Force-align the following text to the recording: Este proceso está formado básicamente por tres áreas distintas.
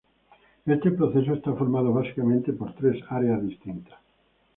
Este 0.65 0.89
proceso 0.89 1.33
está 1.35 1.53
formado 1.53 1.93
básicamente 1.93 2.51
por 2.53 2.73
tres 2.73 2.97
áreas 3.11 3.39
distintas. 3.47 3.99